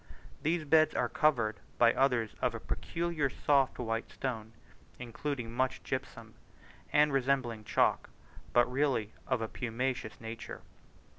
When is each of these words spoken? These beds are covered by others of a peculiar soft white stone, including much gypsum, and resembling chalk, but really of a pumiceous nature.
These 0.41 0.65
beds 0.65 0.95
are 0.95 1.07
covered 1.07 1.59
by 1.77 1.93
others 1.93 2.31
of 2.41 2.55
a 2.55 2.59
peculiar 2.59 3.29
soft 3.29 3.77
white 3.77 4.09
stone, 4.11 4.53
including 4.97 5.51
much 5.53 5.83
gypsum, 5.83 6.33
and 6.91 7.13
resembling 7.13 7.63
chalk, 7.65 8.09
but 8.51 8.65
really 8.65 9.13
of 9.27 9.43
a 9.43 9.47
pumiceous 9.47 10.19
nature. 10.19 10.63